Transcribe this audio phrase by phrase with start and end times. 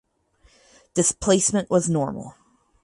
[0.95, 2.33] Displacement was normal.